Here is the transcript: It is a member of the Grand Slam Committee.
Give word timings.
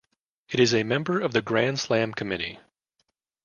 It 0.49 0.59
is 0.59 0.73
a 0.73 0.81
member 0.81 1.19
of 1.21 1.31
the 1.31 1.43
Grand 1.43 1.79
Slam 1.79 2.11
Committee. 2.11 2.59